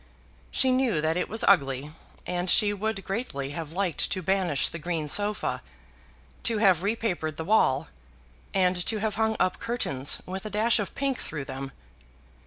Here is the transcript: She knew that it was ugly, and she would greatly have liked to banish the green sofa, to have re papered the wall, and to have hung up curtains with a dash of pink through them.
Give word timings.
She 0.49 0.71
knew 0.71 0.99
that 0.99 1.15
it 1.15 1.29
was 1.29 1.45
ugly, 1.47 1.91
and 2.25 2.49
she 2.49 2.73
would 2.73 3.05
greatly 3.05 3.51
have 3.51 3.71
liked 3.71 4.09
to 4.09 4.23
banish 4.23 4.67
the 4.67 4.79
green 4.79 5.07
sofa, 5.07 5.61
to 6.41 6.57
have 6.57 6.81
re 6.81 6.95
papered 6.95 7.35
the 7.37 7.43
wall, 7.45 7.87
and 8.51 8.83
to 8.87 8.97
have 8.97 9.13
hung 9.13 9.37
up 9.39 9.59
curtains 9.59 10.19
with 10.25 10.43
a 10.43 10.49
dash 10.49 10.79
of 10.79 10.95
pink 10.95 11.19
through 11.19 11.45
them. 11.45 11.71